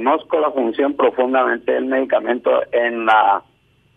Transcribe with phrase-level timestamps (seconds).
[0.00, 3.42] desconozco la función profundamente del medicamento en la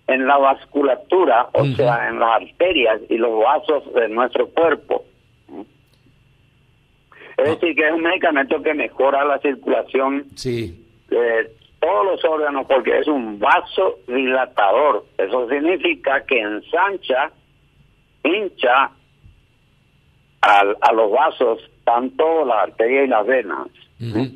[0.05, 5.05] en la vasculatura, o sea, en las arterias y los vasos de nuestro cuerpo.
[7.37, 10.85] Es decir, que es un medicamento que mejora la circulación Sí.
[11.07, 15.05] de todos los órganos porque es un vasodilatador.
[15.17, 17.31] Eso significa que ensancha,
[18.25, 18.91] hincha
[20.41, 23.67] al- a, los vasos, tanto la arteria y las venas.
[24.01, 24.27] Ujú.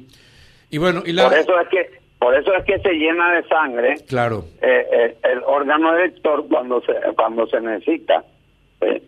[0.70, 1.26] Y bueno, y la...
[1.30, 4.46] Por eso es que por eso es que se llena de sangre Claro.
[4.62, 8.24] eh, eh, el órgano erector cuando se cuando se necesita.
[8.82, 9.04] Eh,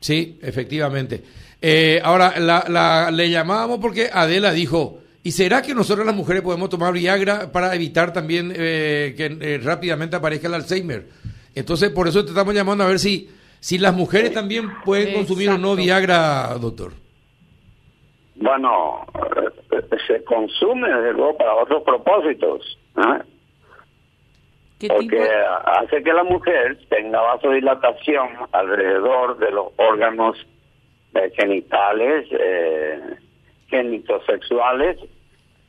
[0.00, 1.22] Sí, efectivamente.
[1.60, 6.42] Eh, ahora, la, la- le llamábamos porque Adela dijo, ¿y será que nosotros las mujeres
[6.42, 11.06] podemos tomar Viagra para evitar también eh, que eh, rápidamente aparezca el Alzheimer?
[11.54, 15.50] Entonces, por eso te estamos llamando a ver si, si las mujeres también pueden consumir
[15.50, 15.74] o no.
[15.74, 16.92] Viagra, doctor.
[18.36, 19.04] bueno,
[20.06, 22.78] se consume desde luego para otros propósitos.
[22.96, 23.22] ¿eh?
[24.88, 25.28] Porque
[25.64, 30.36] hace que la mujer tenga vasodilatación alrededor de los órganos
[31.14, 33.16] eh, genitales, eh,
[33.68, 34.98] genitosexuales,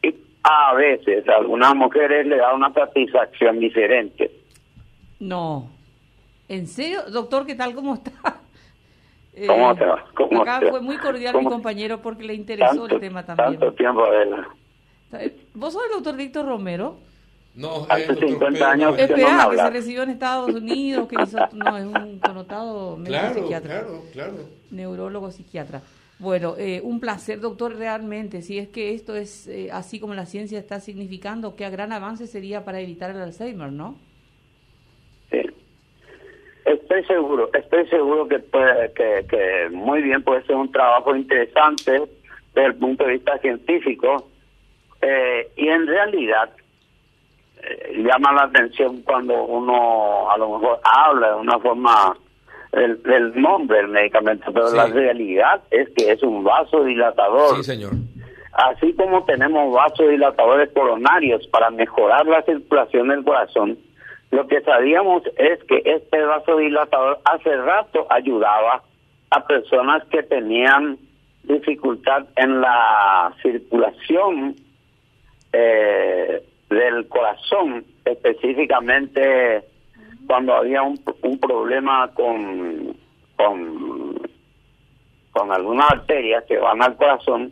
[0.04, 4.32] y a veces a algunas mujeres le da una satisfacción diferente.
[5.20, 5.70] No.
[6.48, 7.02] ¿En serio?
[7.12, 7.74] Doctor, ¿qué tal?
[7.74, 8.39] ¿Cómo está?
[9.34, 10.06] Eh, ¿Cómo te va?
[10.16, 10.72] ¿Cómo acá te va?
[10.72, 13.60] fue muy cordial mi compañero porque le interesó el tema también.
[13.60, 14.50] tanto tiempo, Adela.
[15.54, 16.98] ¿Vos sos el doctor Víctor Romero?
[17.56, 20.54] No, Hace doctor, 50 pero años que- Espera, no me que se recibió en Estados
[20.54, 24.34] Unidos, que hizo, no, es un connotado médico Claro, psiquiatra, claro, claro.
[24.72, 25.82] neurólogo psiquiatra.
[26.20, 28.42] Bueno, eh, un placer, doctor, realmente.
[28.42, 32.28] Si es que esto es eh, así como la ciencia está significando, qué gran avance
[32.28, 33.96] sería para evitar el Alzheimer, ¿no?
[37.00, 42.02] Estoy seguro, estoy seguro que, puede, que, que muy bien puede ser un trabajo interesante
[42.54, 44.28] desde el punto de vista científico
[45.02, 46.50] eh, y en realidad
[47.64, 52.18] eh, llama la atención cuando uno a lo mejor habla de una forma
[52.74, 54.76] del, del nombre del medicamento, pero Sí.
[54.76, 57.56] la realidad es que es un vasodilatador.
[57.58, 57.92] Sí, señor.
[58.52, 63.78] Así como tenemos vasodilatadores coronarios para mejorar la circulación del corazón,
[64.32, 68.84] lo que sabíamos es que este vasodilatador hace rato ayudaba
[69.32, 70.98] a personas que tenían
[71.44, 74.56] dificultad en la circulación
[75.52, 79.64] eh, del corazón, específicamente
[80.28, 82.96] cuando había un, un problema con,
[83.36, 84.22] con,
[85.32, 87.52] con algunas arterias que van al corazón,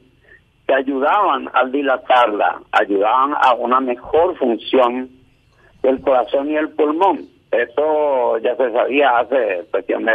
[0.68, 5.16] que ayudaban al dilatarla, ayudaban a una mejor función
[5.84, 7.26] del corazón y el pulmón.
[7.52, 10.12] Eso ya se sabía hace cuestión de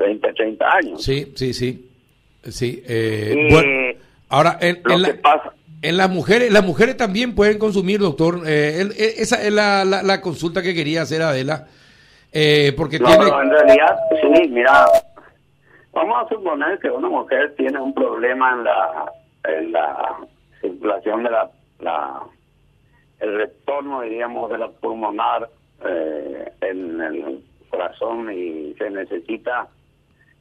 [0.00, 1.02] 20, 30 años.
[1.02, 1.84] Sí, sí, sí.
[2.44, 2.82] Sí.
[2.86, 3.98] eh, Y bueno,
[4.28, 5.52] ahora, en, lo en la- que pasa,
[5.82, 8.40] En las mujeres, las mujeres también pueden consumir, doctor.
[8.46, 8.88] Eh,
[9.18, 11.66] esa es la, la, la consulta que quería hacer Adela.
[12.32, 13.24] Eh, porque no, tiene.
[13.24, 14.84] pero en realidad, sí, mira,
[15.92, 19.12] vamos a suponer que una mujer tiene un problema en la,
[19.44, 20.16] en la
[20.60, 22.20] circulación de la, la
[23.20, 25.48] el retorno, diríamos, de la pulmonar
[25.84, 29.68] eh, en el corazón y se necesita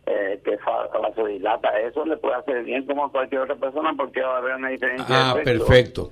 [0.05, 0.57] eh, que
[1.01, 1.79] vasodilata.
[1.79, 4.69] Eso le puede hacer bien como a cualquier otra persona porque va a haber una
[4.69, 5.31] diferencia.
[5.31, 6.11] Ah, de perfecto.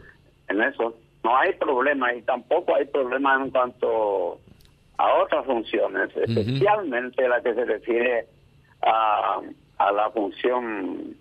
[0.49, 0.95] En eso.
[1.23, 4.39] No hay problema y tampoco hay problema en cuanto
[4.97, 8.27] a otras funciones, especialmente la que se refiere
[8.83, 9.41] a,
[9.77, 11.15] a la función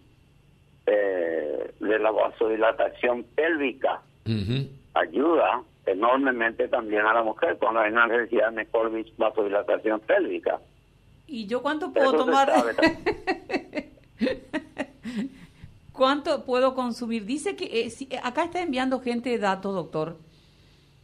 [0.87, 4.69] eh, de la vasodilatación pélvica Ujú.
[4.95, 10.59] Ayuda enormemente también a la mujer cuando hay una necesidad de mejor vasodilatación pélvica.
[11.27, 12.53] ¿Y yo cuánto puedo Eso tomar?
[15.93, 17.25] ¿Cuánto puedo consumir?
[17.25, 20.17] Dice que eh, si- acá está enviando gente datos, doctor,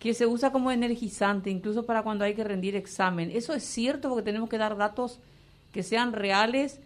[0.01, 3.31] que se usa como energizante, incluso para cuando hay que rendir examen.
[3.33, 4.09] ¿Eso es cierto?
[4.09, 5.21] Porque tenemos que dar datos
[5.73, 6.81] que sean reales,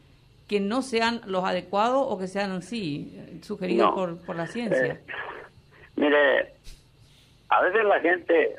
[0.48, 3.94] que no sean los adecuados o que sean así, eh, sugeridos No.
[3.94, 4.84] por, por la ciencia.
[4.84, 5.00] Eh,
[5.97, 6.54] mire,
[7.54, 8.56] a veces la gente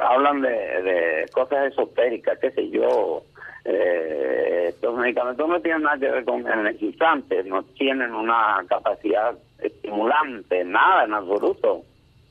[0.00, 3.22] hablan de, de cosas esotéricas, qué sé yo.
[3.64, 10.64] Eh, estos medicamentos no tienen nada que ver con energizantes, no tienen una capacidad estimulante,
[10.64, 11.82] nada en absoluto.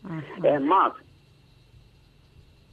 [0.06, 0.48] Ajá.
[0.48, 0.94] Es más,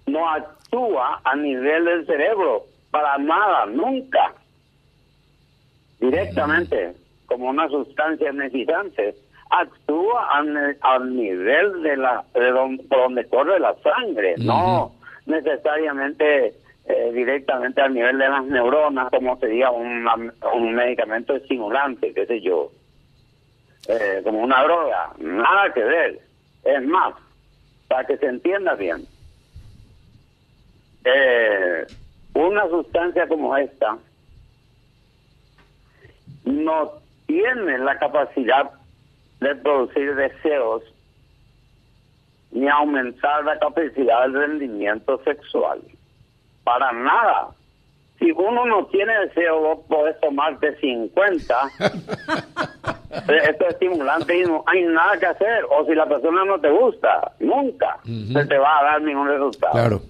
[0.06, 4.34] no actúa a nivel del cerebro, para nada, nunca.
[5.98, 6.94] Directamente,
[7.26, 9.14] como una sustancia energizante.
[9.50, 14.92] Actúa a ne- al nivel de la de donde, por donde corre la sangre, no
[15.26, 16.54] necesariamente
[16.86, 20.14] eh, directamente al nivel de las neuronas, como sería una-
[20.54, 22.70] un medicamento estimulante, qué sé yo,
[23.88, 26.20] eh, como una droga, nada que ver.
[26.64, 27.14] Es más,
[27.88, 29.06] para que se entienda bien,
[31.04, 31.86] eh,
[32.34, 33.98] una sustancia como esta
[36.44, 36.92] no
[37.26, 38.70] tiene la capacidad
[39.40, 40.82] de producir deseos
[42.52, 45.80] ni aumentar la capacidad del rendimiento sexual.
[46.64, 47.48] Para nada.
[48.18, 51.54] Si uno no tiene deseo, vos podés tomarte 50.
[53.10, 55.64] Esto es estimulante y no hay nada que hacer.
[55.70, 59.72] O si la persona no te gusta, nunca se te va a dar ningún resultado.
[59.72, 60.02] Claro.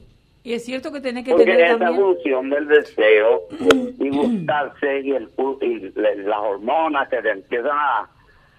[0.43, 2.01] Y es cierto que tiene que Porque tener esa también...
[2.01, 3.43] función del deseo
[3.99, 5.29] y gustarse y, el,
[5.61, 8.09] y las hormonas que te empiezan a,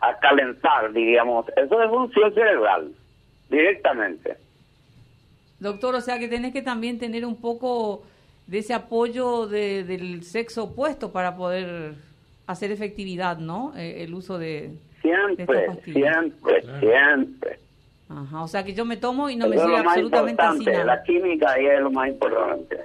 [0.02, 2.92] a calentar, diríamos, eso es función cerebral,
[3.50, 4.36] directamente.
[5.60, 8.04] Doctor, o sea que tenés que también tener un poco
[8.48, 11.94] de ese apoyo de- del sexo opuesto para poder
[12.48, 13.74] hacer efectividad, ¿no?
[13.78, 14.70] Eh, el uso de...
[14.72, 17.60] de Siempre, siempre, siempre.
[18.10, 20.84] Ajá, o sea que yo me tomo y no me Eso sirve absolutamente así nada.
[20.84, 22.78] la química ahí es lo más importante.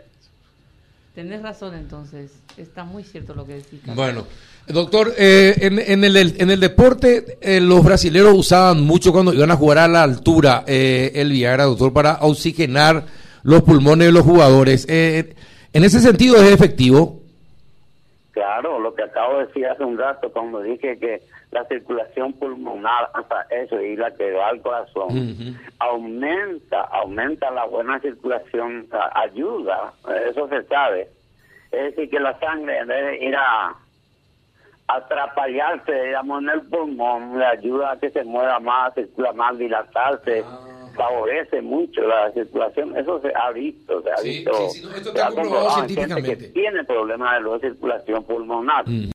[1.17, 3.81] Tenés razón entonces, está muy cierto lo que decís.
[3.87, 3.97] Carlos.
[3.97, 4.27] Bueno,
[4.69, 9.51] doctor, eh, en, en el, en el deporte eh, los brasileros usaban mucho cuando iban
[9.51, 13.07] a jugar a la altura eh, el Viagra, doctor, para oxigenar
[13.45, 14.87] los pulmones de los jugadores.
[14.91, 15.35] Eh,
[15.73, 17.23] en ese sentido es efectivo.
[18.33, 21.23] Claro, lo que acabo de decir hace un rato cuando dije que
[21.57, 25.09] la circulación pulmonar, sea, eso y la que va al corazón,
[25.79, 29.93] aumenta, aumenta la buena circulación, ayuda,
[30.29, 31.09] eso se sabe.
[31.73, 33.75] Es decir, que la sangre en vez de ir a
[34.89, 40.45] atrapallarse, digamos, en el pulmón, le ayuda a que se mueva más, circula más, dilatarse,
[40.95, 42.97] favorece mucho la circulación.
[42.97, 44.55] Eso se ha visto, se ha Sí, visto.
[44.71, 46.47] sí, sí, no, esto está comprobado en gente científicamente.
[46.47, 48.85] que tiene problemas de circulación pulmonar.
[48.89, 49.05] Mm.